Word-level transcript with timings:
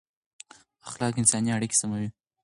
اخلاق 0.89 1.13
انساني 1.21 1.49
اړیکې 1.57 1.77
سموي 1.81 2.09